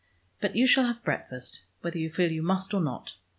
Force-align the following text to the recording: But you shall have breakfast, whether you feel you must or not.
But 0.39 0.55
you 0.55 0.65
shall 0.65 0.87
have 0.87 1.03
breakfast, 1.03 1.61
whether 1.81 1.99
you 1.99 2.09
feel 2.09 2.31
you 2.31 2.41
must 2.41 2.73
or 2.73 2.81
not. 2.81 3.13